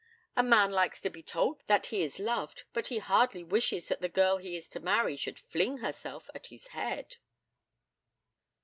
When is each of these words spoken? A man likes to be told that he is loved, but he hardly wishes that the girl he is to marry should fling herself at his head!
A 0.35 0.41
man 0.41 0.71
likes 0.71 0.99
to 1.01 1.11
be 1.11 1.21
told 1.21 1.61
that 1.67 1.85
he 1.85 2.01
is 2.01 2.17
loved, 2.17 2.63
but 2.73 2.87
he 2.87 2.97
hardly 2.97 3.43
wishes 3.43 3.87
that 3.89 4.01
the 4.01 4.09
girl 4.09 4.37
he 4.37 4.55
is 4.55 4.67
to 4.71 4.79
marry 4.79 5.15
should 5.15 5.37
fling 5.37 5.77
herself 5.77 6.27
at 6.33 6.47
his 6.47 6.65
head! 6.69 7.17